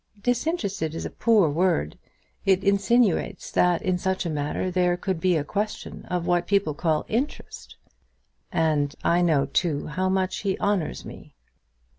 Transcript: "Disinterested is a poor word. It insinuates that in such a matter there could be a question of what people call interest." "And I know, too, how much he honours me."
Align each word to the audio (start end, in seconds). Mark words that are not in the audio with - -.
"Disinterested 0.19 0.95
is 0.95 1.05
a 1.05 1.11
poor 1.11 1.47
word. 1.47 1.95
It 2.43 2.63
insinuates 2.63 3.51
that 3.51 3.83
in 3.83 3.99
such 3.99 4.25
a 4.25 4.31
matter 4.31 4.71
there 4.71 4.97
could 4.97 5.19
be 5.19 5.37
a 5.37 5.43
question 5.43 6.05
of 6.05 6.25
what 6.25 6.47
people 6.47 6.73
call 6.73 7.05
interest." 7.07 7.75
"And 8.51 8.95
I 9.03 9.21
know, 9.21 9.45
too, 9.45 9.85
how 9.85 10.09
much 10.09 10.37
he 10.39 10.57
honours 10.59 11.05
me." 11.05 11.35